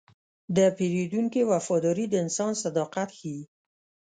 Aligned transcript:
د 0.55 0.57
پیرودونکي 0.77 1.41
وفاداري 1.51 2.05
د 2.09 2.13
انسان 2.25 2.51
صداقت 2.63 3.09
ښيي. 3.17 3.41